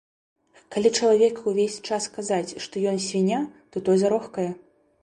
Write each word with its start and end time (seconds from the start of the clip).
Калі 0.75 0.91
чалавеку 0.99 1.41
ўвесь 1.53 1.75
час 1.91 2.09
казаць, 2.17 2.57
што 2.67 2.87
ён 2.95 2.99
свіння, 3.11 3.39
то 3.71 3.77
той 3.89 3.97
зарохкае. 4.07 4.53